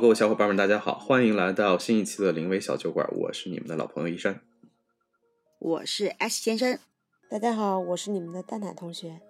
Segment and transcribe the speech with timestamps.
[0.00, 4.40] 各位小伙伴们，大家好，欢迎来到新一期的临危小酒馆，我是你们的老朋友一山。
[5.58, 6.78] 我是 S 先生，
[7.28, 9.20] 大家好，我是你们的蛋奶同学。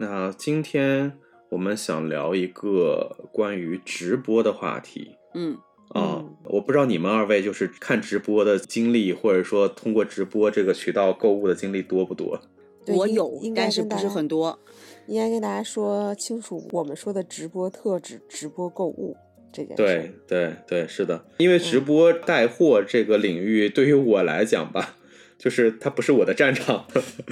[0.00, 1.18] 那今天
[1.50, 5.14] 我们想聊一个关于直播的话题。
[5.34, 5.58] 嗯，
[5.90, 12.40] 啊、嗯我不知道你们二位就是看直播的经历，或者说通过直播这个渠道购物的经历多不多？
[12.86, 14.58] 我有应，该但是不是很多。
[15.06, 19.14] 应该跟大家说清楚，我们说的直播特指直播购物
[19.54, 19.76] 这件事。
[19.76, 24.96] 对对对，是的，因为直播带货这个领域对于我来讲吧，
[25.38, 26.84] 就是它不是我的战场，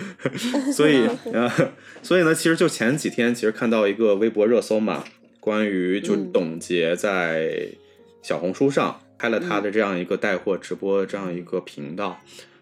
[0.72, 1.50] 所以 呃，
[2.02, 5.04] 所以呢，其实就前几天其实看到一个微博热搜嘛，
[5.40, 6.30] 关于就嗯。
[6.32, 7.68] 董洁在
[8.22, 12.18] 小红书上开了他的这样一个带货直播这样一个频道，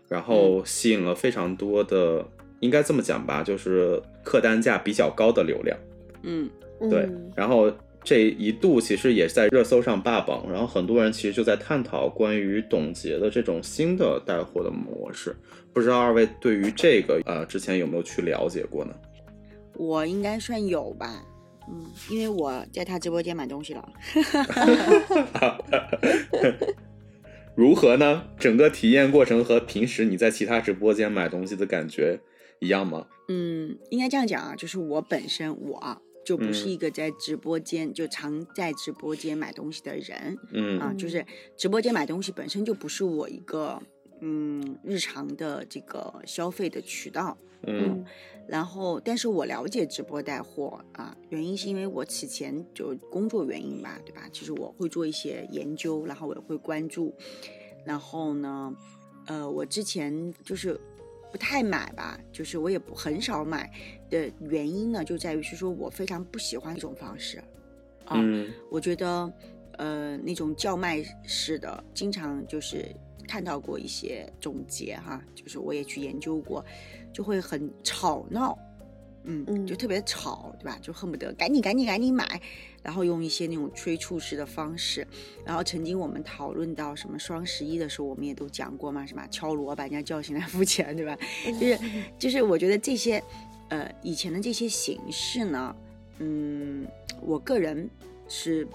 [0.09, 2.27] 然后吸引了非常多的，
[2.61, 5.79] 应该这么讲吧，就是客单价比较高的流量。
[6.23, 6.49] 嗯。
[6.81, 7.07] 嗯，对，
[7.37, 7.71] 然后
[8.03, 15.37] 这一度其实也是在热搜上霸榜，然后很多人其实就在探讨关于董洁的这种新的带货的模式，
[15.73, 18.95] 不知道二位对于这个呃之前有没有去了解过呢？
[19.77, 21.25] 我应该算有吧。
[21.69, 23.89] 嗯，因为我在他直播间买东西了。
[27.55, 28.25] 如何呢？
[28.39, 32.19] 整个体验过程和平时你在其他直播间买东西的感觉
[32.59, 33.07] 一样吗？
[33.29, 43.83] 嗯，应该这样讲啊，就是我本身我啊就不是嗯一个在直播间、就常在直播间买东西的人嗯啊，就是直播间买东西本身就不是我一个
[44.21, 47.37] 嗯日常的这个消费的渠道。
[47.67, 48.05] 嗯
[48.47, 54.29] 然后，但是我了解直播带货啊，原因是因为我此前就工作原因吧，对吧？
[54.33, 57.13] 其实我会做一些研究，然后我也会关注。
[57.85, 58.73] 然后呢，
[59.27, 60.81] 呃，我之前就是
[61.33, 63.69] 不太买吧，就是我也不很少买
[64.11, 67.39] 的原因呢，就在于是说我非常不喜欢这种方式
[68.05, 68.17] 啊。
[68.17, 69.33] 嗯我觉得，
[69.79, 72.85] 呃，那种叫卖式的，经常就是
[73.29, 76.65] 看到过一些总结哈，就是我也去研究过，
[77.13, 78.59] 就会很吵闹，
[79.25, 80.77] 嗯，嗯就特别吵，对吧？
[80.83, 82.41] 就恨不得赶紧赶紧赶紧买，
[82.83, 85.07] 然后用一些那种催促式的方式。
[85.45, 91.17] 然后曾经我们讨论到什么双十一的时候，我们也都讲过嘛，什么敲锣把人家叫醒来付钱，对吧？
[91.61, 91.79] 就是
[92.19, 93.23] 就是我觉得这些
[93.71, 95.75] 呃以前的这些形式呢，
[96.19, 96.87] 嗯，
[97.21, 97.89] 我个人
[98.29, 98.69] 是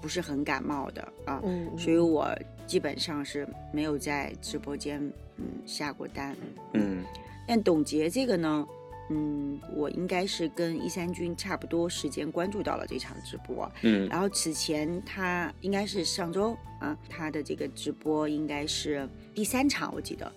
[0.00, 1.40] 不是很感冒的啊？
[1.44, 2.28] 嗯，嗯所以我
[2.66, 5.00] 基本上是没有在直播间
[5.36, 6.36] 嗯下过单。
[6.72, 7.04] 嗯
[7.46, 8.66] 但董洁这个呢，
[9.10, 20.32] 嗯，我应该是跟一三君差不多时间关注到了这场直播，嗯然后此前他应该是上周啊，他的这个直播应该是第三场，我记得。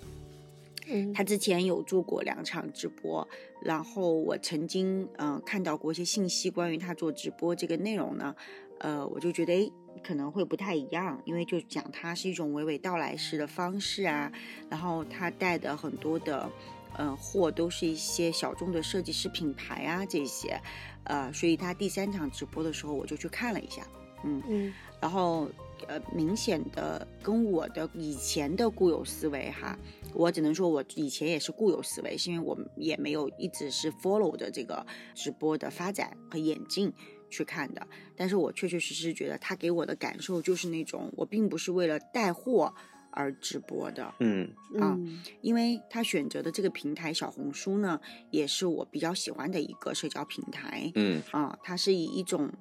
[0.88, 1.14] 嗯。
[1.14, 3.28] 他之前有做过两场直播，
[3.62, 8.36] 然后我曾经嗯、呃看到过一些信息关于他做直播这个内容呢，
[8.80, 9.72] 呃，我就觉得诶
[10.04, 14.32] 可能会不太一样，因为就讲他是一种娓娓道来式的方式啊，
[14.70, 16.50] 然后他带的很多的
[16.98, 20.60] 呃货都是一些小众的设计师品牌啊这些，
[21.06, 23.88] 呃，所以他第三场直播的时候我就去看了一下，
[24.24, 24.74] 嗯，嗯。
[25.02, 25.48] 然后
[25.88, 29.78] 呃，明显的跟我的以前的固有思维哈，
[30.14, 36.92] 我只能说我以前也是固有思维，是因为我也没有一直是 follow 的这个直播的发展和演进
[37.30, 42.74] 去看的，但是我确确实实觉得他给我的感受就是那种我并不是为了带货
[43.12, 44.46] 而直播的，嗯。
[44.80, 45.22] 啊嗯。
[45.42, 48.00] 因为他选择的这个平台小红书呢，
[48.30, 51.22] 也是我比较喜欢的一个社交平台，嗯。
[51.32, 52.52] 啊，它是以一种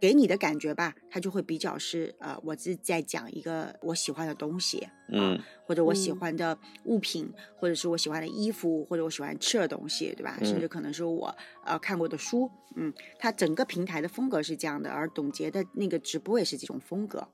[0.00, 10.38] 给你的感觉吧，它就会比较是呃，我自己在讲一个我喜欢的东西，嗯或者我喜嗯欢的物品，或者是我喜欢的衣服，或者我喜欢吃的东西，对吧？
[10.42, 17.26] 甚嗯至可能是我呃看过的书，嗯，它整个平台的风格是这样的，而董洁的那个直播也是这种风格，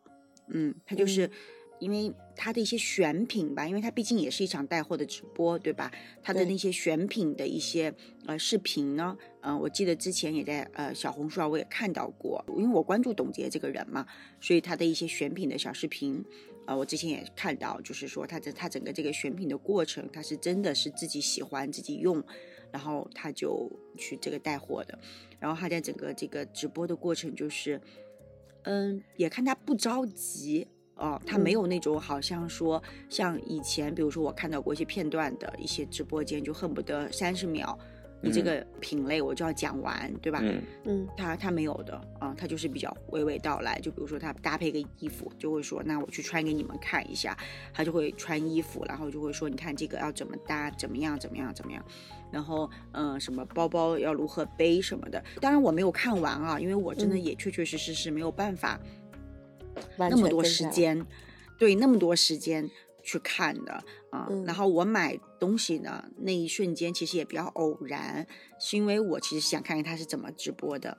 [0.49, 1.31] 嗯，它就是。
[1.81, 5.93] 嗯因为他的一些选品吧，因为他毕竟也是一场带货的直播，对吧？
[6.23, 7.93] 他的那些选品的一些
[8.27, 14.07] 呃视频呢，呃，我记得之前也在呃小红书上我也看到过，因为我关注董洁这个人嘛，
[14.41, 16.25] 所以他的一些选品的小视频，
[16.67, 22.23] 呃，我之前也看到，就是说他这他整个这个选品的过程，他是真的是自己喜欢自己用，
[22.73, 24.99] 然后他就去这个带货的，
[25.39, 27.81] 然后他在整个这个直播的过程就是，
[28.63, 30.69] 嗯，也看他不着急。
[30.97, 37.77] 哦，他没嗯有那种好像说像以前，比如说我看到过一些片段的一些直播间，就恨不得三十秒，
[38.21, 40.39] 你这嗯个品类我就要讲完，对吧？
[40.43, 43.79] 嗯嗯他他没有的啊，他就是比较娓娓道来。
[43.81, 47.37] 就比如说他搭配一个衣服，就会说那我去穿给你们看一下，
[47.73, 51.85] 他就会穿衣服，然后就会说你看这个要怎么搭，怎么样怎么样怎么样，
[52.31, 55.23] 然后嗯、呃什么包包要如何背什么的。
[55.41, 58.79] 当然我没有看完啊，因为我真的嗯也确确实实是没有办法。
[58.79, 59.04] 完
[59.99, 61.07] 那么多时间，
[61.59, 62.71] 对，那么多时间
[63.03, 63.73] 去看的
[64.11, 68.27] 啊、嗯然后我买东西呢，那一瞬间其实也比较偶然，
[68.59, 70.97] 是因为我其实想看看他是怎么直播的，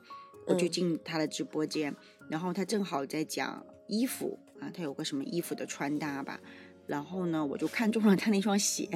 [0.48, 1.96] 我就嗯进他的直播间，
[2.30, 6.40] 然后他正好在讲衣服啊，他有个什么衣服的穿搭吧，
[6.88, 8.90] 然后呢，我就看中了他那双鞋，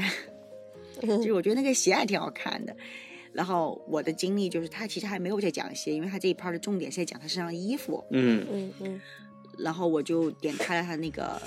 [1.02, 2.76] 其实我觉得那个鞋还挺好看的。
[3.32, 8.04] 然后我的经历就是，他其实还没有在讲鞋，因为他这一 part 的重点是在讲他身上的衣服。
[8.10, 9.02] 嗯嗯嗯
[9.60, 11.42] 然后我就点开了他那个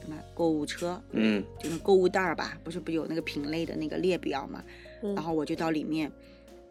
[0.00, 1.44] 什么购物车，嗯。
[1.58, 4.62] 就那购物袋儿吧，不是不有那个品类的那个列表嘛？
[5.02, 6.10] 嗯，然后我就到里面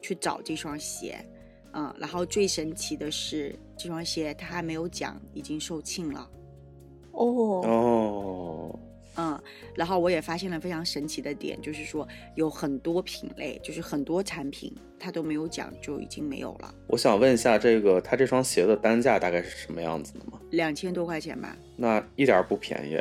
[0.01, 1.23] 去找这双鞋，
[1.73, 6.29] 嗯，然后最神奇的是这双鞋它还没有讲已经售罄了，
[7.11, 7.61] 哦。
[7.63, 8.79] 哦，
[9.21, 9.39] 嗯，
[9.75, 20.39] 然后我也发现了非常神奇的点，就是说有很多品类，就是很多产品它都没有讲就已经没有了，我想问一下，这个它这双鞋的单价大概是什么样子的吗？
[20.49, 21.55] 两千多块钱吧。
[21.77, 22.99] 那一点儿不便宜。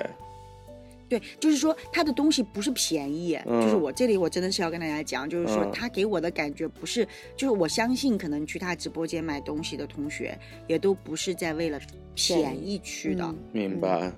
[1.09, 7.05] 对，就是说它的东西不是便宜，嗯就是我这里我真的是要跟大家讲，就是说嗯他给我的感觉不是，
[7.37, 10.39] 就是我相信可能去他直播间买东西的同学
[10.69, 11.81] 也都不是在为了
[12.15, 14.03] 便宜去的，嗯明白。
[14.03, 14.13] 嗯，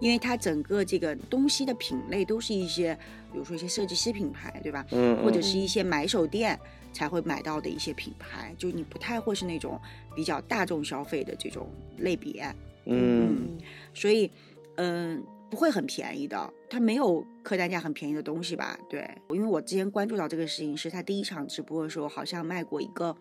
[0.00, 2.94] 因为它整个这个东西的品类都是一些，
[3.32, 4.86] 比如说一些设计师品牌，对吧？
[4.92, 6.58] 嗯，或者嗯是一些买手店
[6.92, 9.80] 才会买到的一些品牌，就你不太会是那种
[10.14, 11.68] 比较大众消费的这种
[11.98, 12.54] 类别，
[12.84, 13.58] 嗯
[13.92, 14.30] 所以，
[14.76, 16.52] 嗯、不会很便宜的。
[16.70, 18.78] 它没有客单价很便宜的东西吧？
[18.88, 23.16] 对，因为我之前关注到这个事情，是他第一场直播的时候好像卖过一个。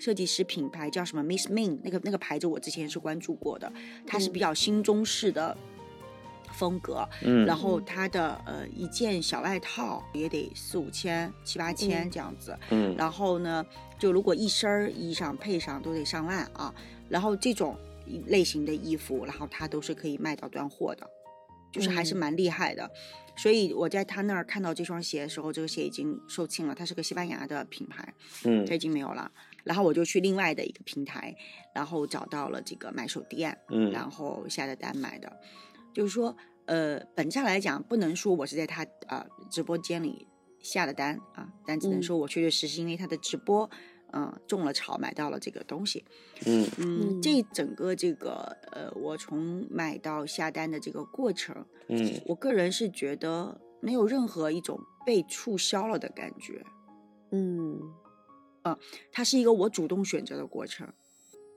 [0.00, 3.72] 设计师品牌叫什么 Miss Min，那个那个牌子我之前是关注过的，
[4.06, 5.56] 它是嗯比较新中式的
[6.58, 12.96] 风格，嗯，然后它的呃一件小外套也得四五千、七八千这样子，嗯。
[12.96, 13.64] 然后呢，
[13.96, 16.74] 就如果一身儿衣裳配上都得上万啊。
[17.08, 17.78] 然后这种
[18.26, 21.08] 类型的衣服，然后它都是可以卖到断货的，
[21.72, 22.18] 就是还是嗯。
[22.18, 22.90] 蛮厉害的。
[23.36, 28.12] 所以我在他那儿看到这双鞋的时候，这个鞋已经售罄了，它是个西班牙的品牌，
[28.44, 28.66] 嗯。
[28.66, 29.30] 它已经没有了。
[29.64, 31.34] 然后我就去另外的一个平台，
[31.74, 33.90] 然后找到了这个买手店，嗯。
[33.90, 35.34] 然后下的单买的，
[35.98, 36.36] 就是说，
[36.66, 40.28] 呃，本质上来讲，不能说我是在他呃直播间里
[40.60, 42.02] 下的单啊，但只能嗯。
[42.04, 43.68] 说我确确实实因为他的直播，
[44.12, 46.04] 嗯、中了草买到了这个东西，
[46.46, 46.64] 嗯。
[46.78, 47.20] 嗯，嗯。
[47.20, 52.22] 这整个这个呃，我从买到下单的这个过程，嗯。
[52.26, 56.64] 我个人是觉得没有任何一种被促销了的感觉，
[57.32, 57.80] 嗯。
[58.62, 58.78] 啊
[59.10, 60.86] 它是一个我主动选择的过程。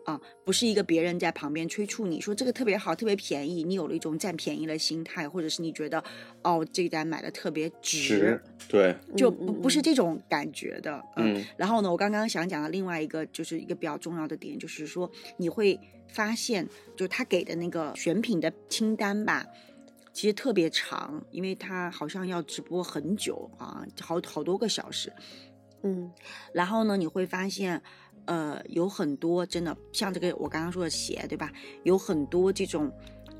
[0.05, 6.03] 啊，不是一个别人在旁边催促你说这个特别好、特别便宜，你有了一种占便宜的心态，或者是你觉得
[6.43, 11.03] 哦这单买的特别值，值对，就嗯不不是这种感觉的。
[11.17, 19.45] 嗯然后呢，我刚刚想讲的另外一个就是一个比较重要的点，就是说你会发现，就他给的那个选品的清单吧，
[20.13, 25.13] 其实特别长，因为他好像要直播很久啊，好好多个小时。
[25.83, 26.11] 嗯
[26.53, 27.81] 然后呢，你会发现，
[28.25, 31.51] 呃，有很多真的像这个我刚刚说的鞋，对吧？
[31.83, 32.91] 有很多这种，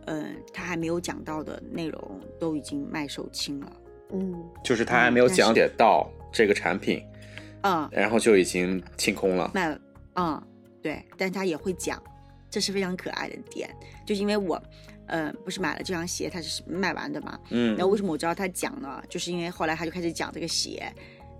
[0.06, 3.72] 呃，他还没有讲到的内容都已经卖售罄了。
[4.14, 7.02] 嗯就是他还没有讲解到这个产品，
[7.62, 9.50] 嗯、然后就已经清空了。
[9.54, 9.80] 卖了，
[10.16, 10.42] 嗯，
[10.82, 12.02] 对，但他也会讲，
[12.50, 13.70] 这是非常可爱的点，
[14.06, 14.62] 就是因为我，
[15.06, 19.02] 呃，不是买了这双鞋，它是卖完的嘛，嗯然后为什么我知道他讲呢？
[19.08, 20.92] 就是因为后来他就开始讲这个鞋。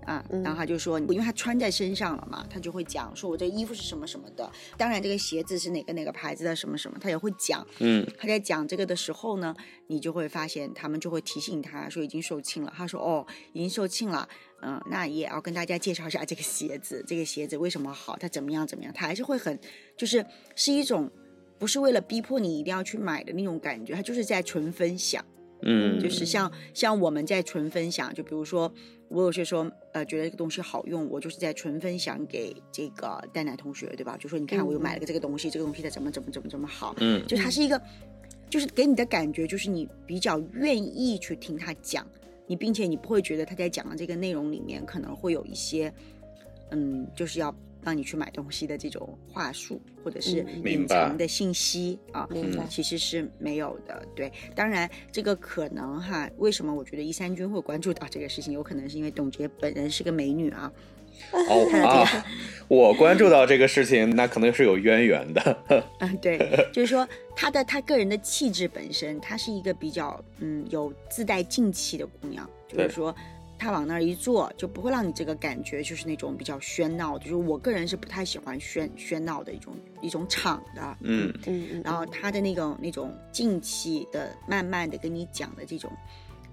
[0.06, 7.66] 啊，嗯然后他就说，因为他穿在身上了嘛，他就会讲说我这衣服是什么什么的，当然这个鞋子是哪个哪个牌子的什么什么，他也会讲。
[7.80, 9.54] 嗯他在讲这个的时候呢，
[9.86, 12.72] 你就会发现他们就会提醒他说已经售罄了。
[12.76, 14.28] 他说哦，已经售罄了，
[14.62, 19.58] 嗯、那也要跟大家介绍一下这个鞋子，这个鞋子为什么好，它怎么样怎么样，他还是会很，
[19.96, 21.10] 就是是一种
[21.58, 25.24] 不是为了逼迫你一定要去买的那种感觉，他就是在纯分享。
[25.64, 28.72] 嗯就是像像我们在纯分享，就比如说
[29.12, 34.16] 我有些说呃觉得这个东西好用，我就是在纯分享给这个蛋奶同学，对吧？
[34.18, 37.22] 就说你看我又买了个这个东西，这个东西它怎么怎么怎么怎么好，嗯。
[37.26, 37.80] 就它是一个，
[38.48, 42.06] 就是给你的感觉就是你比较愿意去听他讲，
[42.46, 45.92] 你并且你不会觉得他在讲的这个内容里面可能会有一些，
[46.70, 52.28] 嗯，就是要让你去买东西的这种话术或者是嗯隐藏的信息啊，
[52.68, 54.02] 其实是没有的。
[54.14, 60.72] 对，当然这个可能哈，为什么我觉得一三军会关注到这个事情，有可能是因为董洁本人是个美女啊，
[61.32, 62.24] 哦啊，
[62.68, 65.58] 我关注到这个事情，那可能是有渊源的。
[66.00, 66.38] 嗯，对，
[66.72, 73.14] 就是说她的她个人的气质本身，她是一个比较嗯有自带静气的姑娘，就是说
[73.62, 81.32] 他往那儿一坐，就不会让你这个感觉就是那种比较喧闹，就是我个人是不太喜欢喧喧闹的一种一种场的，嗯。
[81.46, 85.88] 嗯嗯，然后他的那种那种静气的，慢慢的跟你讲的这种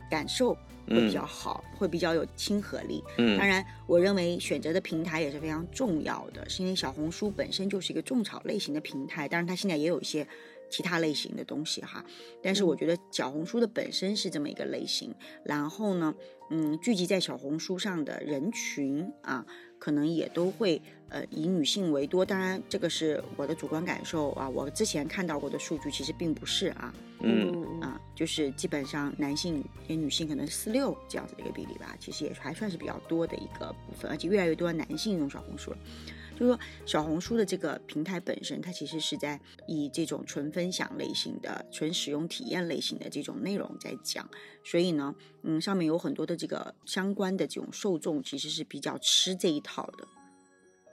[0.08, 0.54] 感受
[0.88, 3.04] 会比较好，会比较有亲和力。
[3.18, 3.36] 嗯。
[3.40, 10.28] 当然，我认为选择的平台也是非常重要的，是因为小红书本身就是一个种草类型的平台，当然它现在也有一些
[10.70, 12.06] 其他类型的东西哈。
[12.44, 15.12] 但是我觉得小红书的本身是这么一个类型，
[15.44, 16.14] 然后呢，
[16.50, 19.46] 嗯，聚集在小红书上的人群啊，
[19.78, 22.26] 可能也都会呃以女性为多。
[22.26, 26.94] 当然，这个是我的主观感受啊，我之前看到过的数据其实并不是啊。
[27.22, 35.78] 嗯嗯啊，就是基本上男性跟女性可能四六这样子的一个比例吧，其实也还算是比较多的一个部分，而且越来越多的男性用小红书了。
[36.40, 44.30] 就是说，小红书的这个平台本身，它其实是在以这种纯分享类型的、纯使用体验类型的这种内容在讲，
[44.64, 50.08] 所以呢，嗯，上面有很多的这个相关的这种受众，其实是比较吃这一套的，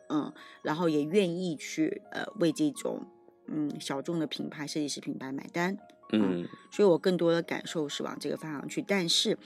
[0.09, 3.07] 嗯，然后也愿意去呃为这种
[3.47, 5.79] 嗯小众的品牌、设计师品牌买单，
[6.13, 8.83] 嗯所以我更多的感受是往这个方向去。
[8.83, 9.39] 但是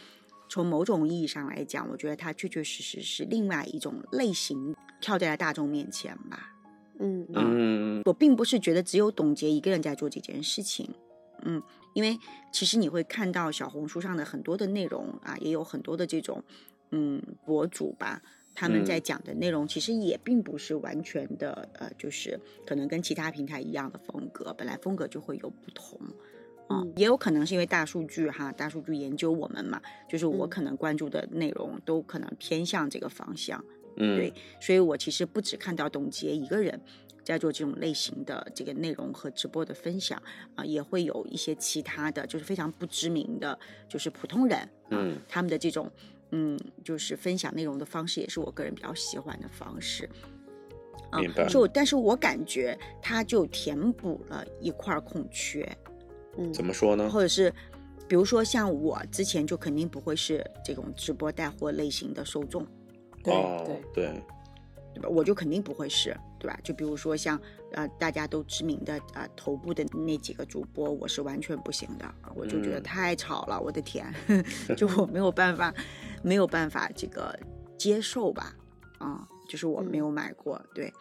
[0.51, 6.53] 从某种意义上来讲，我觉得它确确实实是另外一种类型跳在了大众面前吧。
[6.99, 10.93] 嗯嗯嗯我并不是觉得只有董洁一个人在做这件事情，
[11.43, 11.63] 嗯，
[11.95, 12.19] 因为
[12.53, 16.43] 其实你会看到小红书上的很多的内容啊，也有很多的这种
[16.91, 18.21] 嗯博主吧，
[18.55, 25.99] 他们在嗯讲的内容其实也并不是完全的呃，就是可能跟其他平台一样的风格，本来风格就会有不同。
[26.71, 30.51] 啊、嗯也有可能是因为大数据哈，大数据研究我们嘛，就是我嗯。
[30.51, 33.63] 可能关注的内容都可能偏向这个方向。
[33.97, 36.81] 嗯，对，所以我其实不只看到董洁一个人
[37.25, 40.21] 在做这种类型的这个内容和直播的分享
[40.55, 43.59] 啊、也会有一些其他的，就是非常不知名的，
[43.89, 45.17] 就是普通人，啊、嗯。
[45.29, 45.91] 他们的这种
[46.31, 50.09] 嗯，就是分享内容的方式，也是我个人比较喜欢的方式。
[51.11, 51.47] 啊明白。
[51.49, 55.69] 就但是我感觉它就填补了一块儿空缺，
[56.37, 57.09] 嗯，怎么说呢？
[57.11, 57.53] 或者是
[58.09, 62.67] 比如说像我之前就肯定不会是这种直播带货类型的受众，
[63.23, 64.23] 对哦对，对，
[64.95, 65.09] 对吧？
[65.09, 66.59] 我就肯定不会是，对吧？
[66.65, 67.41] 就比如说像
[67.73, 74.13] 呃大家都知名的呃头部的那几个主播，我是完全不行的，我就觉得嗯太吵了，我的天，
[74.77, 75.73] 就我没有办法，
[76.23, 77.39] 没有办法这个
[77.79, 78.55] 接受吧，
[78.99, 80.93] 啊、就是我没有买过，对。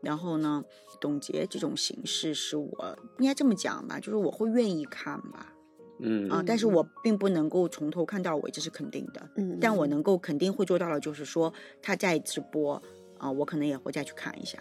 [0.00, 0.64] 然后呢，
[1.02, 5.52] 董洁这种形式是我应该这么讲吧，就是我会愿意看吧，
[6.00, 9.28] 嗯啊、但是嗯我并不能够从头看到尾，这是肯定的。
[9.36, 12.80] 嗯，但我嗯能够肯定会做到的，就是说他在直播
[13.18, 14.58] 啊、我可能也会再去看一下，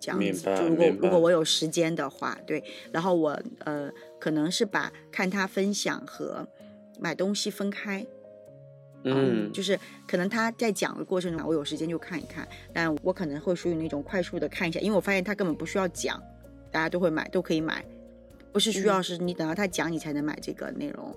[0.00, 0.24] 这样子。
[0.24, 6.46] 明白就如果如果我有时间的话，对，然后我呃可能是把看他分享和
[7.00, 8.06] 买东西分开，
[9.04, 16.22] 嗯就是可能他在讲的过程中，我有时间就看一看，但我可能会属于那种快速的看一下，因为我发现他根本不需要讲，
[16.70, 17.84] 大家都会买，都可以买，
[18.52, 21.14] 不是需要是你等到他讲你才能买这个内容。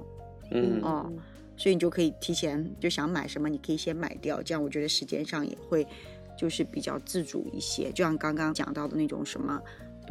[0.52, 1.12] 嗯哦
[1.58, 5.88] 所以你就可以提前就想买什么，你可以先买掉，这样我觉得时间上也会
[6.38, 7.90] 就是比较自主一些。
[7.94, 9.58] 就像刚刚讲到的那种什么，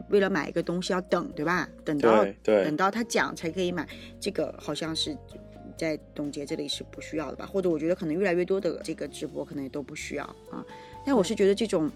[0.09, 1.69] 为了买一个东西要等，对吧？
[1.85, 3.87] 等到等到他讲才可以买，
[4.19, 5.14] 这个好像是
[5.76, 7.47] 在董洁这里是不需要的吧？
[7.47, 10.64] 或者我觉得可能越来越多的这个直播可能也都不需要啊。
[11.04, 11.90] 但我是觉得这种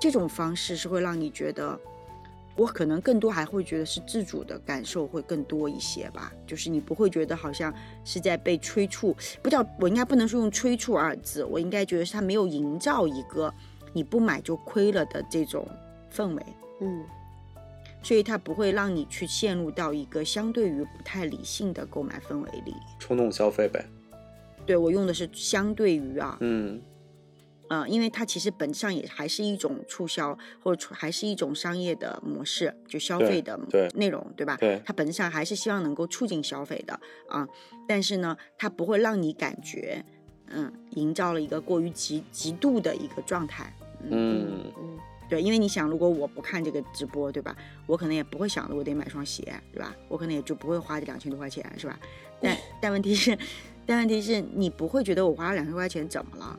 [0.00, 1.78] 这种方式是会让你觉得。
[2.56, 13.52] 我可能更多还会觉得是自主的感受会更多一些吧，就是你不会觉得好像是在被催促，不叫我应该不能说用催促二字，我应该觉得是他没有营造一个
[13.92, 15.66] 你不买就亏了的这种
[16.12, 16.42] 氛围，
[16.80, 17.04] 嗯
[18.04, 22.74] 所以它不会让你去陷入到一个相对于不太理性的购买氛围里。
[23.00, 23.84] 冲动消费呗。
[24.64, 26.80] 对我用的是相对于啊，嗯
[27.68, 33.58] 呃，因为它其实本质上也还是一种促销，或者还是一种商业的模式，就消费的
[33.94, 34.56] 内容，对吧？
[34.60, 37.48] 对它本质上还是希望能够促进消费的啊，
[37.88, 40.04] 但是呢，它不会让你感觉，
[40.48, 43.74] 嗯，营造了一个过于极极度的一个状态。
[44.10, 47.56] 嗯嗯对，因为你想，如果我不看这个直播，对吧？
[47.86, 49.94] 我可能也不会想着我得买双鞋，对吧？
[50.08, 51.98] 我可能也就不会花这两千多块钱，是吧？
[52.40, 53.36] 但 但问题是，
[53.86, 56.58] 但问题是你不会觉得我花了两千块钱怎么了？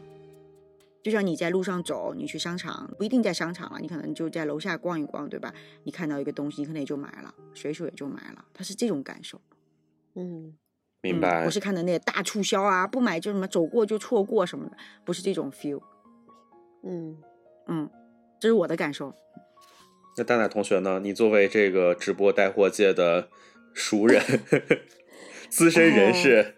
[1.03, 5.53] 就像你在路上走，你去商场，不一定在商场了，你可能就在楼下逛一逛，对吧？
[5.84, 9.39] 你看到一个东西，你可能也就买了，随手也就买了，它是这种感受。
[10.15, 10.57] 嗯嗯
[11.01, 11.51] 明白不。
[11.51, 15.79] 是看的那些大促销啊，不买就什么走过就错过什么的，不是这种 feel。
[16.81, 17.17] 嗯
[17.67, 17.88] 嗯，
[18.45, 19.11] 这是我的感受。
[20.15, 20.99] 那蛋奶同学呢？
[21.01, 23.27] 你作为这个直播带货界的
[23.73, 24.21] 熟人、
[25.49, 26.53] 资深人士，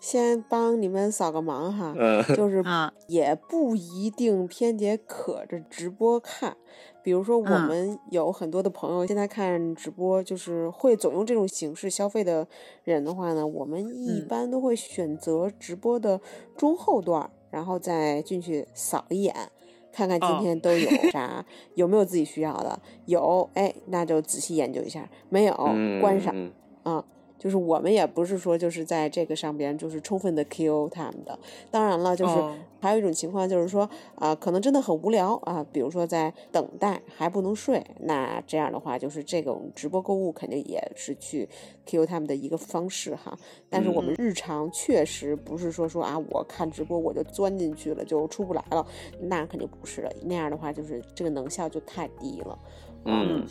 [0.00, 6.56] 先帮你们扫个盲哈，嗯就是啊也不一定偏得可着直播看。
[7.04, 12.48] 比如说，我嗯们有很多的朋友现在看直播，就是会总用这种形式消费的
[12.82, 16.20] 人的话呢，我们一嗯般都会选择直播的
[16.56, 19.52] 中后段，然后再进去扫一眼，
[19.96, 21.42] 看看今哦天都有 啥，
[21.74, 25.00] 有没有自己需要的，有，哎，那就仔细研究一下；
[25.30, 26.34] 没有，嗯观赏。
[26.36, 26.52] 嗯。
[26.82, 27.04] 啊，
[27.38, 31.38] 就是我们也不是说就是在这个上边就是充分的 KO 他们的。
[31.70, 41.48] 当然了，就是哦还有一种情况就是说啊、可能真的很无聊啊，比如说在等待还不能睡，那这样的话就是这种直播购物肯定也是去
[41.86, 43.36] KO 他们的一个方式哈。
[43.68, 48.86] 但是我们嗯日常确实不是说说啊，我看直播我就钻进去了就出不来了，
[49.20, 50.14] 那肯定不是的。
[50.22, 52.58] 那样的话就是这个能效就太低了。
[53.04, 53.44] 嗯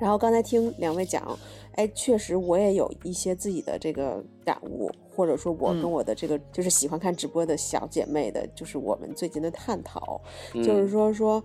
[0.00, 1.36] 然后刚才听两位讲，
[1.78, 10.20] 哎，确实我也有一些自己的这个感悟，或者说我跟嗯我的这个就是喜欢看直播的小姐妹的，就是我们最近的探讨，
[10.54, 11.40] 嗯就是说说，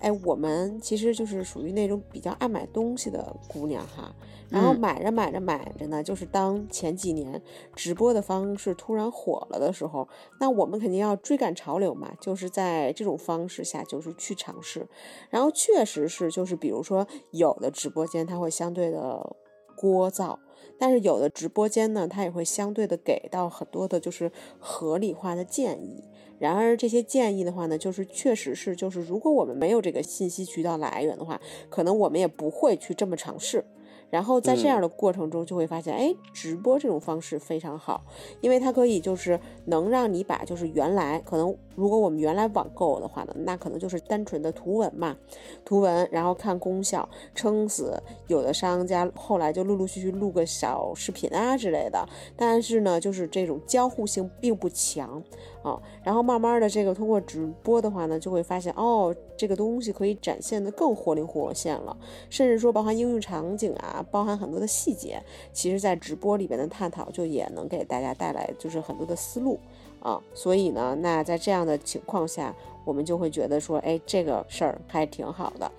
[0.00, 4.12] 哎，我们其实就是属于那种比较爱买东西的姑娘哈。
[4.48, 7.40] 然后嗯买着买着买着呢，就是当前几年
[7.76, 10.08] 直播的方式突然火了的时候，
[10.40, 14.84] 那我们肯定要追赶潮流嘛，就是在这种方式下，就是去尝试。
[15.30, 19.36] 然后确实是，就是比如说有的直播间它会相对的
[19.76, 20.38] 聒噪，
[20.78, 26.02] 但是有的直播间呢，它也会相对的给到很多的就是合理化的建议。
[26.38, 31.40] 然而这些建议的话呢，就是确实是，就是如果我们没有这个信息渠道来源的话，
[31.70, 33.64] 可能我们也不会去这么尝试。
[34.08, 38.04] 然后在这样的过程中，就会发现，哎，直播这种方式非常好，
[38.40, 45.16] 因为它可以就是能让你把就是原来可能如果我们原来网购的话呢，那可能就是单纯的图文嘛，
[45.64, 55.22] 图文，然后看功效，撑死有的商家后来就陆陆续续录个小视频啊之类的，但是呢，就是这种交互性并不强
[55.62, 55.80] 啊。
[56.02, 61.96] 然后慢慢的这个通过直播的话呢，就会发现哦，这个东西可以展现的更活灵活现了，
[62.30, 69.58] 甚至说包含应用场景啊，包含很多的细节，其实在直播里边的探讨就也能给大家带来就是很多的思路
[70.06, 70.20] 啊。
[70.34, 75.70] 所以呢，那在这样的情况下，我们就会觉得说，哎，这个事儿还挺好的。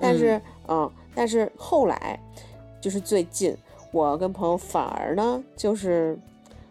[0.00, 2.18] 但是，嗯，但是后来
[2.80, 3.56] 就是最近，
[3.92, 6.18] 我跟朋友反而呢，就是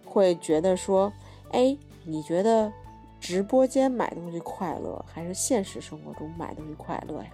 [0.06, 1.12] 会觉得说，
[1.52, 2.72] 哎，你觉得
[3.20, 7.30] 直播间买东西快乐，还是现实生活中买东西快乐呀？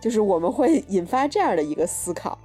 [0.00, 2.36] 就是我们会引发这样的一个思考。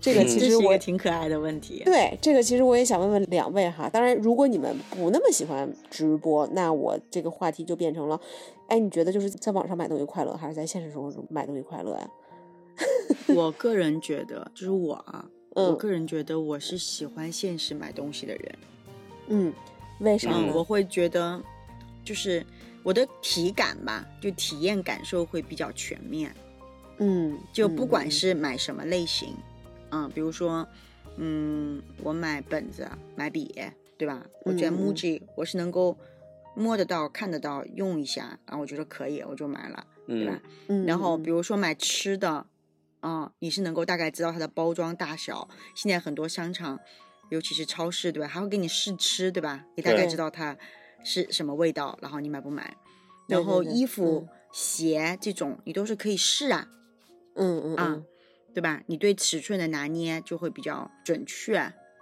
[0.00, 1.82] 这个嗯其实我挺可爱的问题。
[1.84, 3.88] 对，这个其实我也想问问两位哈。
[3.88, 8.20] 当然，如果你们不那么喜欢直播，那我这个话题就变成了，
[8.68, 12.10] 哎，你觉得就是在网上买东西快乐，还是在现实生活中买东西快乐呀？
[13.34, 18.54] 我个人觉得，就是我啊，我嗯个人觉得我是喜欢现实买东西的人。
[19.28, 19.52] 嗯，
[20.00, 21.42] 为啥嗯，我会觉得，
[22.04, 22.44] 就是
[22.84, 26.32] 我的体感吧，就体验感受会比较全面。
[26.98, 29.42] 嗯，就不管嗯是买什么类型，嗯，
[30.14, 30.66] 比如说，
[31.16, 33.54] 嗯，我买本子、买笔，
[33.96, 34.24] 对吧？
[34.44, 35.96] 我觉得嗯嗯嗯 MUJI 我是能够
[36.54, 40.40] 摸得到、看得到、用一下，然后我觉得可以，我就买了，对吧？
[40.68, 42.46] 嗯，然后嗯比如说买吃的，
[43.00, 45.48] 啊、你是能够大概知道它的包装大小。
[45.74, 46.78] 现在很多商场，
[47.30, 48.28] 尤其是超市，对吧？
[48.28, 49.64] 还会给你试吃，对吧？
[49.76, 50.56] 你大概知道它
[51.04, 52.76] 是什么味道，然后你买不买？
[53.28, 56.66] 然后对对衣服、嗯鞋这种，你都是可以试啊，
[57.34, 58.04] 嗯嗯啊嗯，
[58.56, 58.82] 对吧？
[58.86, 61.58] 你对尺寸的拿捏就会比较准确，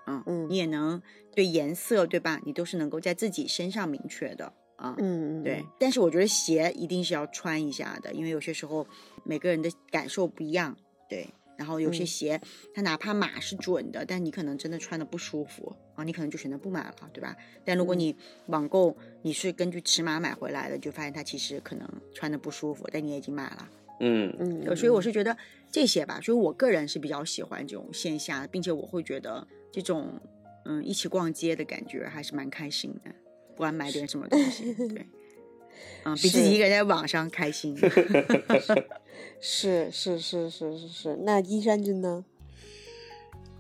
[0.07, 1.03] 嗯，嗯你也能
[1.35, 2.41] 对颜色，对吧？
[2.45, 8.87] 你都是能够在自己身上明确的，啊，嗯嗯，对，但是我觉得鞋一定是要穿一下的，因为有些时候
[9.25, 10.77] 每个人的感受不一样，
[11.09, 11.27] 对。
[11.57, 12.41] 然后有些嗯鞋，
[12.75, 17.37] 它哪怕码是准的，但你可能真的穿的不舒服啊，你可能就选择不买了，对吧？
[17.65, 23.69] 但如果嗯你网购，你是根据尺码买回来的，就发现它其实可能穿的不舒服，但你也已经买了。
[24.01, 25.37] 嗯嗯，呃所以我是是觉得
[25.71, 30.21] 这些吧，所以我个人是比较喜欢这种线下的，并且我会觉得这种
[30.65, 33.11] 嗯一起逛街的感觉还是蛮开心的，
[33.55, 35.07] 不管买点什么东西，对，
[36.05, 37.77] 嗯，比自己一个人在网上开心。
[39.41, 42.25] 是是是是是是，那依山君呢？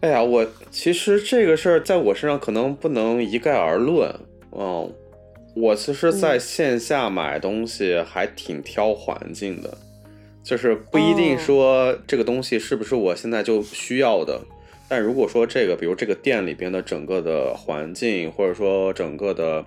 [0.01, 4.13] 哎呀，我其实这个事儿在我身上可能不能一概而论。
[4.53, 4.93] 嗯，
[5.55, 9.79] 我其实在嗯线下买东西还挺挑环境的，
[10.45, 14.43] 就是不一定哦说这个东西是不是我现在就需要的。
[14.87, 19.65] 但如果说这个，比如这个店里边的整个的环境，或者说整个的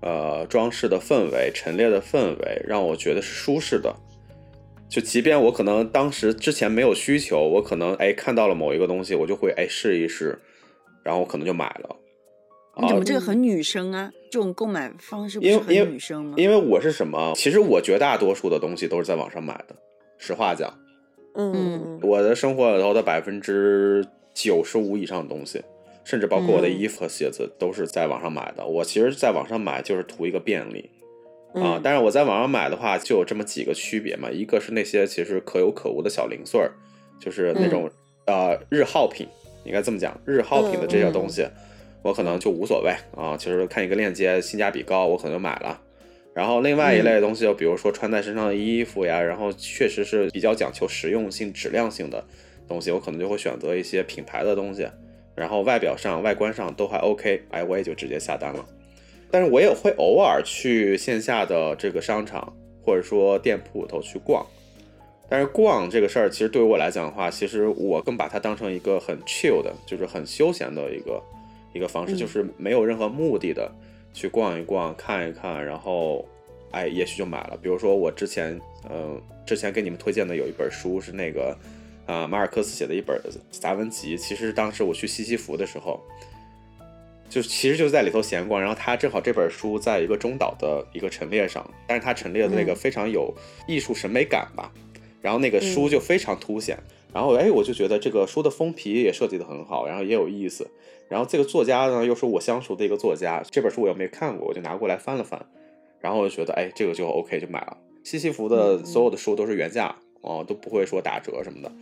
[0.00, 3.94] 呃装饰的氛围、陈列的氛围，让我觉得是舒适的，
[4.88, 10.38] 就即便我可能当时之前没有需求，我可能哎看到了某一个东西，我就会哎试一试，
[11.04, 11.96] 然后我可能就买了。
[12.80, 14.10] 你怎么这个很女生啊？
[14.30, 16.34] 这种购买方式不是因为因为很女生吗？
[16.38, 17.34] 因为我是什么？
[17.36, 19.76] 其实我绝大多数的东西都是在网上买的。
[20.18, 20.72] 实话讲，
[21.34, 25.62] 嗯嗯我的生活里头的百分之九十五以上的东西，
[26.04, 28.66] 甚至包括我的嗯衣服和鞋子，都是在网上买的。
[28.66, 30.90] 我其实在网上买就是图一个便利
[31.54, 34.30] 啊嗯，但是我在网上买的话，就有这么几个区别嘛。
[34.30, 36.72] 一个是那些其实可有可无的小零碎儿，
[37.18, 37.90] 就是那种、
[38.26, 39.26] 呃日耗品，
[39.64, 41.46] 应该这么讲，日耗品的这些东西，
[42.02, 43.36] 我可能就无所谓啊。
[43.36, 45.80] 其实看一个链接性价比高，我可能就买了。
[46.36, 52.22] 然后另外一类的东西，就比如说穿在身上的衣服呀，然后确实是比较讲求实用性、质量性的
[52.68, 54.86] 东西，我可能就会选择一些品牌的东西，
[55.34, 58.62] 然后外表上、外观上都还 OK，哎，我也就直接下单了。
[59.30, 64.44] 但是我也会偶尔去线下的这个商场或者说店铺里头去逛，
[65.30, 71.22] 但是逛这个事儿，其实对于我来讲的话，其实我更把它当成一个很 chill 的，就是很休闲的一个
[71.72, 72.16] 一个方式，嗯。
[72.18, 73.72] 就是没有任何目的的
[74.16, 76.26] 去逛一逛、看一看，然后
[76.70, 77.58] 哎，也许就买了。
[77.60, 81.54] 比如说我之前，嗯、之前给你们推荐的有一本书是那个
[82.06, 86.00] 啊、马尔克斯写的一本杂文集，其实当时我去西西弗的时候。
[87.28, 93.34] 就其实就在里头闲逛，然后他正好这本书在一个中岛的一个陈列上，但是他陈列的那个嗯非常有
[93.66, 94.72] 艺术审美感吧，
[95.20, 96.78] 然后那个书就非常凸显，
[97.16, 100.70] 然后哎我就觉得这个书的封皮也设计的很好，然后也有意思，
[101.08, 105.40] 然后这个作家呢又是我相熟的一个作家，这本书我又没看过，我就拿过来翻了翻，
[105.98, 107.78] 然后我就觉得哎这个就 OK 就买了。
[108.04, 111.72] 西西弗的所有的书都是原价哦，都不会说打折什么的。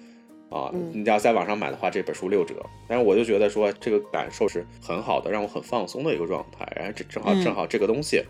[0.50, 2.54] 啊，嗯你要在网上买的话，这本书六折。
[2.86, 6.70] 但是我就觉得说，这个感受是很好的，让我很放松的一个状态。
[6.76, 8.22] 然后这正好嗯正好这个东西，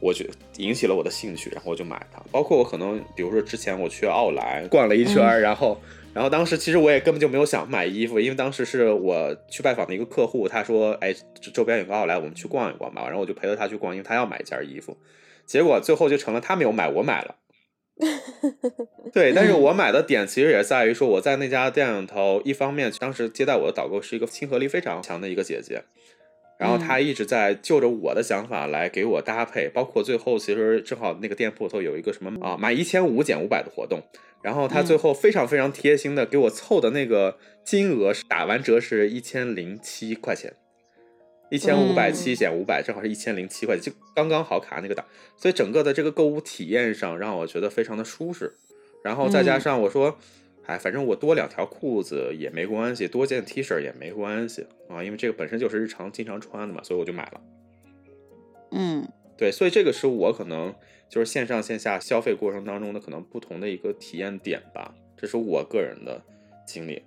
[0.00, 0.24] 我就
[0.56, 2.22] 引起了我的兴趣，然后我就买它。
[2.30, 5.76] 包括我可能，比如说之前我去奥莱逛了一圈儿，然后
[6.16, 13.02] 然后当时其实我也根本就没有想买衣服，因为当时是我去拜访的一个客户，他说，哎，这周边有个奥莱，我们去逛一逛吧。
[13.04, 14.96] 然后我就陪着他去逛，因为他要买一件衣服。
[15.44, 17.34] 结果最后就成了他没有买，我买了。
[19.12, 25.82] 对，但是我买的点其实也在于说，我在那家店里头，一方面当时接待我的导购是一个亲和力非常强的一个姐姐，
[26.58, 34.02] 然后他一直在就着我的想法来给我搭配，包括最后其实正好那个店铺头有一个什么啊买一千五减五百的活动，
[34.42, 40.54] 然后他最后非常非常贴心的给我凑的那个金额是打完折是一千零七块钱。
[41.48, 48.56] 一千五百七减五百，正好是一千零七块钱，就刚刚好卡那个档，所以整个的这个购物体验上让我觉得非常的舒适。
[49.04, 50.18] 然后再加上我说，
[50.66, 57.40] 哎，反正我多两条裤子也没关系，多件 T 恤也没关系啊，因为这个本身就是日常经常穿的嘛，所以我就买了。
[58.72, 60.74] 嗯对，所以这个是我可能
[61.08, 66.22] 就是线上线下消费过程当中的可能不同的一个体验点吧，这是我个人的
[66.66, 67.02] 经历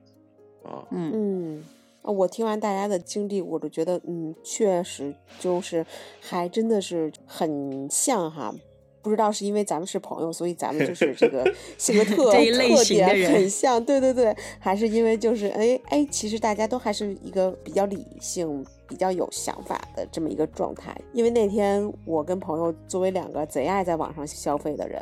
[0.64, 0.88] 啊。
[0.92, 1.64] 嗯嗯。
[2.02, 5.86] 啊，我听完大家的经历，我就觉得，嗯，确实就是
[6.22, 8.56] 还真的是很像哈。
[9.02, 11.44] 不知道是因为咱们是朋友，所以咱们就是这个
[11.78, 20.96] 性格特这一类特点很像，对对对，还是因为就是哎哎，其实大家都还是一个比较理性、比较有想法的这么一个状态。
[21.14, 25.02] 因为那天我跟朋友作为两个贼爱在网上消费的人，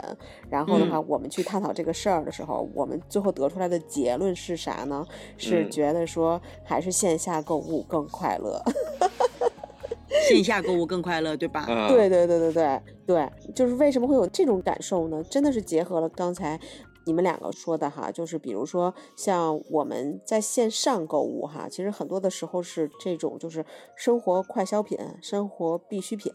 [0.49, 5.05] 然后的话，我们去探讨这个事儿的时候，我们最后得出来的结论是啥呢？
[5.37, 8.61] 是嗯觉得说还是线下购物更快乐。
[10.27, 11.61] 线下购物更快乐，对吧？
[11.61, 15.23] 啊，对对对对对对，就是为什么会有这种感受呢？
[15.29, 16.59] 真的是结合了刚才
[17.05, 23.65] 你们两个说的哈，就是比如说像我们在线上购物哈，其实很多的时候是这种就是
[23.95, 26.31] 生活快消品、生活必需品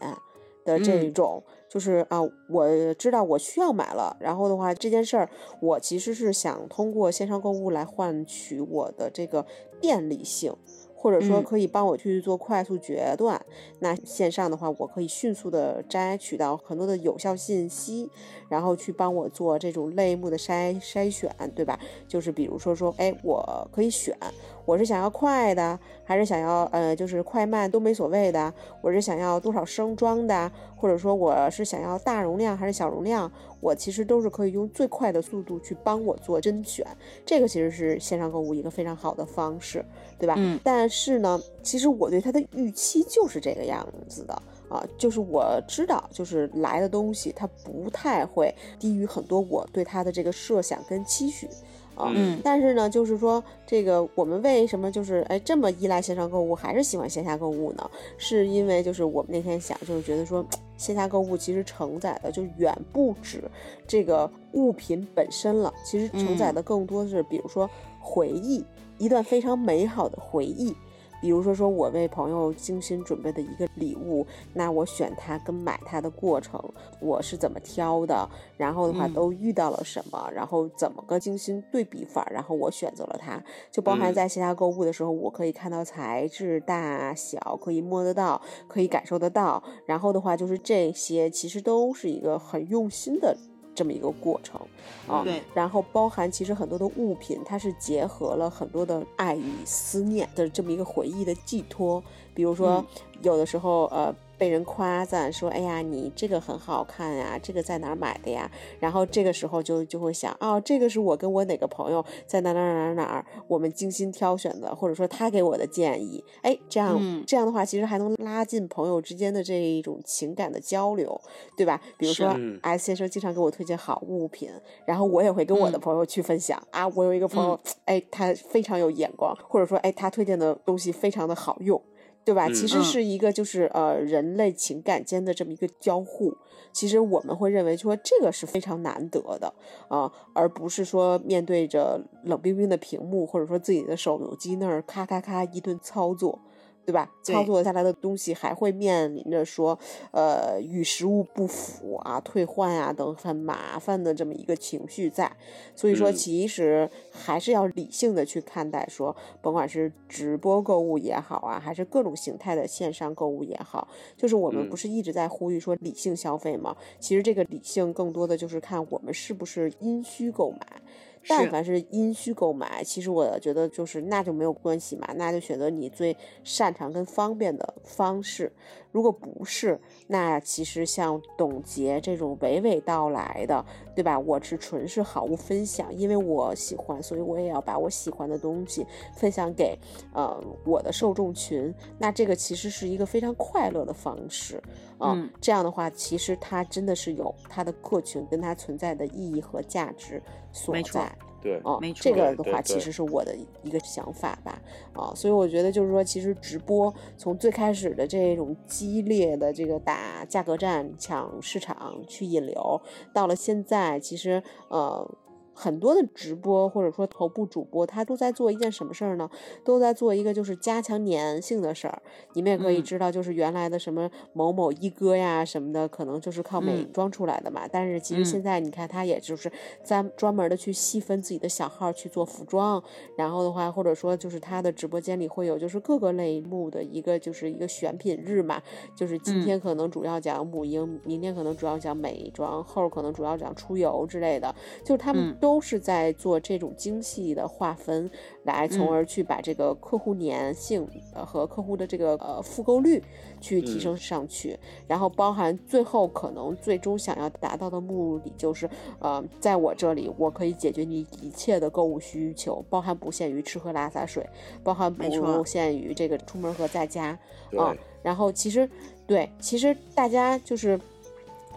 [0.65, 5.29] 的这嗯种，就是啊，我知道我需要买了，然后的话这件事儿，
[5.61, 9.45] 我其实是想通过线上购物来换取我的这个
[9.81, 10.55] 便利性。
[11.03, 13.45] 或者说嗯可以帮我去做快速决断，
[13.79, 18.09] 那线上的话，我可以迅速的摘取到很多的有效信息，
[18.47, 21.77] 然后去帮我做这种类目的筛筛选，对吧？
[22.07, 24.17] 就是比如说说，哎，我可以选，
[24.65, 36.85] 我是想要快的，还是想要呃，就是快慢都没所谓的，我是想要多少升装的，或者说我是想要大容量还是小容量，我其实都是可以用最快的速度去帮我做甄选，
[37.25, 39.83] 这个其实是线上购物一个非常好的方式，
[40.17, 40.35] 对吧？
[40.37, 44.33] 嗯但是呢，其实我对它的预期就是这个样子的
[44.69, 51.49] 啊，就是我知道，就是来的东西它不太会低于很多我对它的这个设想跟期许。
[51.95, 57.89] 啊，嗯但是呢，就是说这个我们为什么就是哎这么依赖线上购物，还是喜欢线下购物呢？
[58.17, 60.45] 是因为就是我们那天想，就是觉得说
[60.77, 63.43] 线下购物其实承载的就远不止
[63.87, 68.63] 这个物品本身了，其实承载的更多是比如说回忆，
[68.97, 70.75] 一段非常美好的回忆。
[71.23, 76.61] 比如说说我为朋友精心准备的一个礼物，那我选它跟买它的过程，
[76.99, 79.13] 我是怎么挑的，然后的话嗯。
[79.13, 84.13] 都遇到了什么，然后怎么个精心对比法，然后我选择了它，就包含嗯。
[84.13, 93.37] 在线下购物的时候，我可以看到材质大小，可以摸得到，可以感受得到，然后的话就是这些其实都是一个很用心的
[93.75, 94.59] 这么一个过程
[95.07, 95.23] 啊。
[95.23, 102.03] 对然后包含其实很多的物品，它是结合了很多的爱与思念的这么一个回忆的寄托。
[102.33, 102.83] 比如说，
[103.21, 108.51] 有的时候呃被人夸赞说，哎呀，你这个很好看呀，这个在哪儿买的呀？
[108.77, 121.17] 然后这个时候就就会想，哦，这个是我跟我哪个朋友在哪哪哪哪哪儿，我们精心挑选的，或者说他给我的建议，哎，这样、嗯这样的话，其实还能拉近朋友之间的这一种情感的交流，
[121.55, 121.79] 对吧？
[121.97, 124.51] 比如说嗯 S 先生经常给我推荐好物品，
[124.85, 131.81] 然后我也会跟我的嗯朋友去分享、啊，我有一个朋友，哎，他非常有眼光，或者说，哎，他推荐的东西非常的好用。
[132.25, 132.47] 对吧？
[132.47, 136.35] 嗯其实嗯是一个就是呃人类情感间的这么一个交互。
[136.71, 139.53] 其实我们会认为说这个是非常难得的
[139.89, 146.39] 啊、而不是说面对着冷冰冰的屏幕，或者说自己的手机那儿咔咔咔一顿操作。
[146.85, 147.09] 对吧？
[147.23, 149.77] 对操作下来的东西还会面临着说，
[150.11, 155.31] 呃，与实物不符啊、退换啊等很麻烦的这么一个情绪在。
[155.75, 166.75] 所以说，嗯其实还是要理性的去看待说，甭管是直播购物也好啊，还是各种形态的线上购物也好，就是我们嗯不是一直在呼吁说理性消费吗？
[166.99, 170.81] 其实这个理性更多的就是看我们是不是因需购买。
[171.27, 178.51] 但凡是因需购买，其实我觉得就是那就没有关系嘛，那就选择你最擅长跟方便的方式。
[178.91, 184.19] 如果不是，那其实像董洁这种娓娓道来的，对吧？
[184.19, 189.75] 我是纯是好物分享，因为我喜欢，所以我也要把我喜欢的东西分享给
[190.13, 191.73] 呃我的受众群。
[191.97, 194.61] 那这个其实是一个非常快乐的方式
[194.99, 200.21] 啊、嗯这样的话，其实它真的是有它的客群跟它存在的意义和价值
[200.53, 201.13] 所在。
[201.41, 204.61] 对，哦没，错这个的话其实是我的一个想法吧，
[204.93, 212.81] 啊，所以我觉得就是说，其实直播从最开始的这种激烈的这个打价格战、抢市场去引流，
[213.13, 215.05] 到了现在，其实呃。
[215.53, 219.29] 很多的直播或者说头部主播，他都在做一件什么事儿呢？
[219.63, 222.01] 都在做一个就是加强粘性的事儿。
[222.33, 222.83] 你们也可以嗯。
[222.83, 226.89] 知道，就是原来的什么某某一哥呀什么的，可能就是靠美嗯。
[226.91, 227.67] 妆出来的嘛。
[227.71, 228.25] 但是其实嗯。
[228.25, 229.51] 现在你看，他也就是
[229.83, 232.83] 在专门的去细分自己的小号去做服装，
[233.15, 238.61] 然后的话，或者说就是他的直播间里会有就是各个类目的一个就是一个选品日嘛，
[238.95, 239.45] 就是今嗯。
[239.45, 248.09] 天可能主要讲母婴，明天可能主要讲美妆，后儿可能主要讲出游之类的，就是他们嗯都是在做这种精细的划分，
[248.43, 253.03] 来从嗯而去把这个客户粘性呃和客户的这个呃复购率
[253.41, 264.25] 去提嗯升上去，然后包含最后可能最终想要达到的目的就是，呃，在我这里我可以解决你一切的购物需求，包含不限于吃喝拉撒睡，
[264.63, 267.19] 包含不限于这个出门和在家
[267.51, 267.75] 对啊。
[268.01, 268.69] 然后其实
[269.05, 270.79] 对，其实大家就是。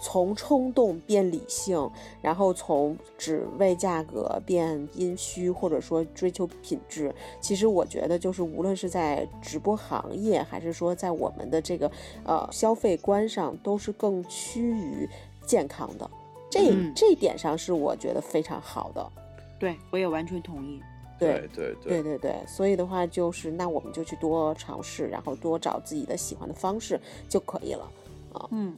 [0.00, 1.90] 从冲动变理性，
[2.22, 7.14] 然后从只为价格变阴虚，或者说追求品质。
[7.40, 11.90] 其实我觉得，就是无论是在直播行业，还是说在我们的这个
[12.24, 15.09] 呃消费观上，都是更趋于
[15.46, 16.11] 健康的。
[16.50, 19.12] 这、嗯这一点上是我觉得非常好的。
[19.59, 20.82] 对我也完全同意。
[21.18, 27.90] 对对对对对，所以的话就是，那我们就去多尝试，然后多找自己的喜欢的方式就可以了
[28.35, 28.46] 啊。
[28.50, 28.76] 嗯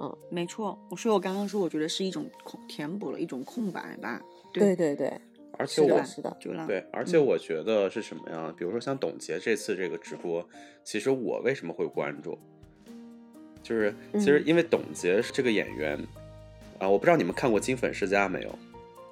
[0.00, 0.78] 嗯，没错。
[0.96, 4.20] 所以我刚刚说，我觉得是一种空填补了一种空白吧。
[4.52, 5.12] 对对对，
[5.58, 6.36] 而且我是的，
[6.66, 8.52] 对，而且我觉得是什么呀？
[8.56, 10.44] 比如说像董洁这次这个直播，
[10.82, 12.38] 其实我为什么会关注？
[13.62, 15.98] 就是其实嗯因为董洁是这个演员
[16.78, 18.58] 啊、我不知道你们看过《金粉世家》没有？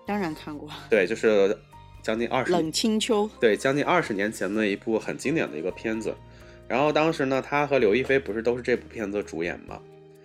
[0.07, 1.55] 当然看过对，就是
[2.03, 3.29] 将近二十冷清秋。
[3.39, 6.15] 对，将近二十年前的一部很经典的一个片子。
[6.67, 9.79] 然后当时呢，他和刘亦菲不是都是这部片子的主演嘛？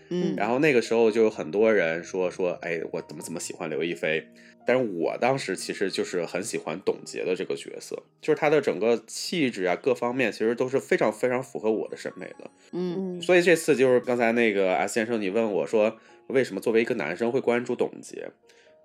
[0.10, 4.28] 嗯，然后那个时候就有很多人说说，哎，我怎么怎么喜欢刘亦菲？
[4.66, 12.50] 但是我当时其实就是很喜欢董洁的这个角色，就是她的整个气质啊，各方面其实都是非常非常符合我的审美的。
[12.72, 18.32] 嗯嗯，所以这次就是刚才那个 S 先生，你问我说，为什么作为一个男生会关注董洁，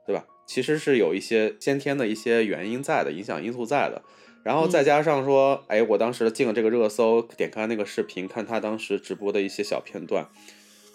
[0.05, 0.27] 对吧？
[0.47, 4.03] 其实是有一些先天的一些原因在的，影响因素在的。
[4.43, 10.27] 然后再加上说，哎，我当时进了这个热搜，点开那个视频，看他当时直播的一些小片段，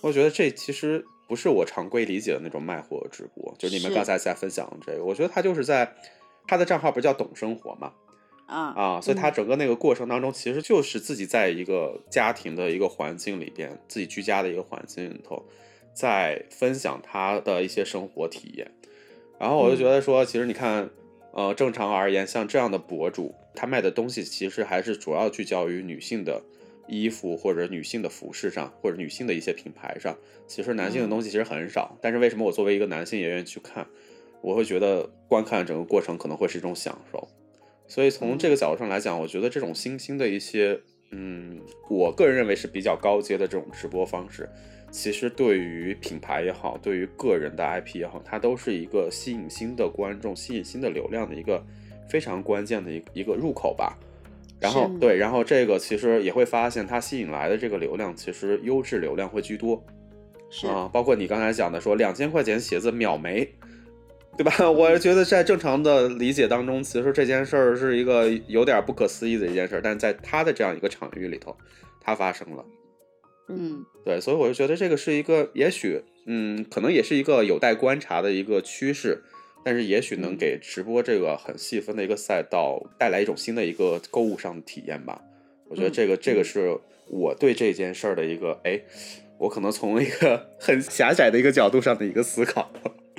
[0.04, 5.96] 我觉得这其实不是我常规理解的那种卖货直播，就是你们刚才在分享的这个，我觉得他就是在
[6.46, 7.94] 他的账号不是叫懂生活嘛，
[8.46, 15.42] 啊啊，所以他整个那个过程当中，其实就是自己在一个家庭的一个环境里边，自己居家的一个环境里头，
[15.94, 18.70] 在分享他的一些生活体验。
[19.40, 20.90] 然后我就觉得说，其实你看，
[21.32, 26.42] 呃，正常而言，像这样的博主，他卖的东西其实还是主要聚焦于女性的
[26.88, 30.18] 衣服或者女性的服饰上，或者女性的一些品牌上。
[30.48, 31.98] 其实男性的东西其实很少。
[32.02, 33.88] 但是为什么我作为一个男性也愿意去看？
[34.42, 37.28] 我会觉得观看整个过程可能会是一种享受。
[37.88, 40.80] 所以从这个角度上来讲，我觉得这种新兴的一些，
[41.12, 44.50] 嗯，我个人认为是比较高阶的这种直播方式，
[44.92, 51.64] 其实对于品牌也好，对于个人的 IP 也好，它都是一个吸引新的观众、吸引新的流量的一个
[52.10, 53.98] 非常关键的一一个入口吧。
[54.64, 59.86] 然后对，然后这个其实也会发现，它吸引来的这个流量，其实优质流量会居多。
[60.50, 63.48] 是啊，包括你刚才讲的说，两千块钱鞋子秒没。
[64.36, 64.52] 对吧？
[64.68, 71.56] 我觉得在正常的理解当中，其实这件事儿是一个有点不可思议的一件事儿，但在他的这样一个场域里头，
[72.02, 72.66] 它发生了。
[73.48, 79.22] 嗯，对，所以我就觉得这个是一个，也许，嗯，可能也是一个有待观察的一个趋势，
[79.64, 85.22] 但是也许能给直播这个很细分的一个赛道带来一种新的一个购物上的体验吧。
[85.68, 88.80] 我觉得这个，这个是我对这件事儿的一个，哎，
[89.38, 92.72] 我可能从一个很狭窄的一个角度上的一个思考。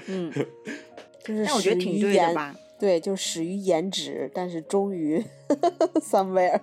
[0.07, 0.33] 嗯。
[1.25, 2.55] 就是但我觉得挺对的吧？
[2.79, 5.25] 对，就始于颜值，但是终于
[6.03, 6.61] somewhere。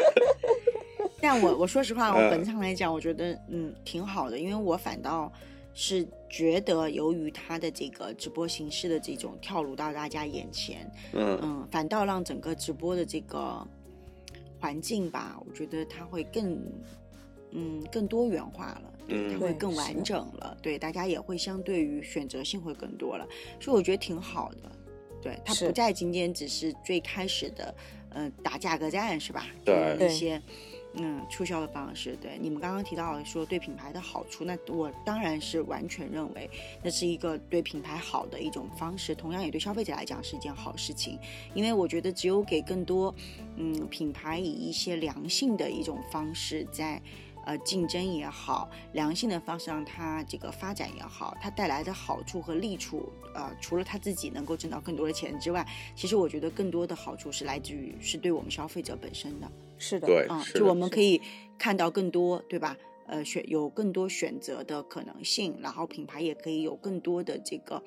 [1.22, 5.32] 但我我说实话，我本质上来讲，我觉得嗯挺好的，因为我反倒
[5.72, 13.66] 是觉得，由于他的这个直播形式的这种跳入到大家眼前，嗯嗯，反倒让整个直播的这个
[14.60, 16.60] 环境吧，我觉得它会更
[17.52, 18.92] 嗯更多元化了。
[19.08, 20.56] 对，它会更完整了。
[20.60, 23.24] 对，大家也会相对于选择性会更多了，
[23.60, 24.72] 所以我觉得挺好的。
[25.22, 27.74] 对，它不再仅仅只是最开始的，
[28.10, 29.46] 呃，打价格战是吧？
[29.64, 30.42] 对，一些
[30.96, 32.16] 嗯促销的方式。
[32.20, 36.50] 对，你们刚刚提到说对品牌的好处，那我当然是完全认为
[36.82, 41.18] 那是一个对品牌好的一种方式，同样也对消费者来讲是一件好事情。
[41.54, 43.14] 因为我觉得只有给更多
[43.56, 47.00] 嗯品牌以一些良性的一种方式在。
[47.48, 59.48] 呃，竞争也好，良性的方式让它这个发展也好，它带来的好处和利处，呃，除了他自己能够挣到更多的钱之外，其实我觉得更多的好处是来自于是对我们消费者本身的。
[59.78, 61.20] 是的，对，啊，就我们可以
[61.58, 62.76] 看到更多，对吧？
[63.06, 67.80] 呃，选有更多选择的可能性，然后品牌也可以有更多的这个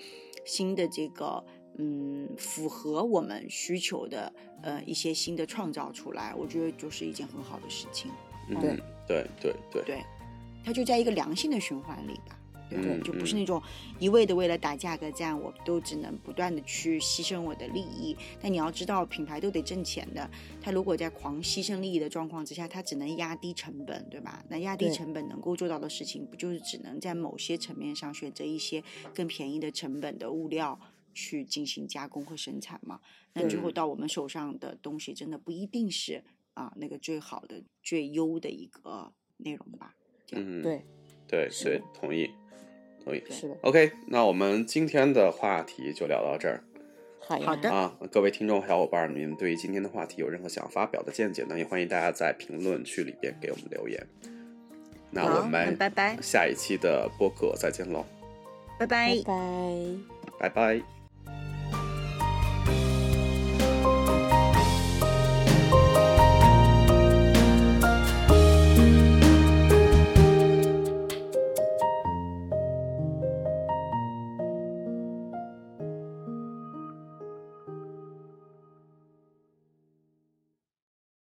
[0.46, 1.44] 新的这个
[1.78, 8.10] 嗯，符合我们需求的呃一些新的创造出来，我觉得就是一件很好的事情。
[8.62, 8.80] 对。
[9.10, 10.04] 对对对对，
[10.64, 12.39] 它就在一个良性的循环里吧，
[12.70, 13.00] 对对？
[13.02, 13.62] 就不是那种
[14.00, 18.16] 一味的为了打价格战，我都只能不断的去牺牲我的利益。
[18.42, 20.30] 但你要知道，品牌都得挣钱的，
[20.62, 24.44] 他如果在狂牺牲利益的状况之下，他只能压低成本，对吧？
[24.50, 30.80] 那压低成本能够做到的事情，不就是只能在某些层面上选择一些更便宜的成本的物料
[31.14, 33.00] 去进行加工和生产吗？
[33.34, 36.24] 那最后到我们手上的东西，真的不一定是。
[36.56, 39.96] 啊，那个最好的、最优的一个内容吧。
[40.34, 40.84] 嗯，对，
[41.26, 42.30] 对对，同意，
[43.10, 43.24] 同意。
[43.30, 43.56] 是的。
[43.62, 46.64] OK，那我们今天的话题就聊到这儿。
[47.20, 47.70] 好的。
[47.70, 51.58] 啊，各位听众小伙伴，你们对于今天的话题有任何想发表的见解呢？
[51.58, 54.08] 也欢迎大家在评论区里边给我们留言。
[55.12, 58.06] 那我们拜拜，下一期的播客再见喽。
[58.80, 59.34] 拜拜，拜
[60.40, 60.99] 拜，拜拜。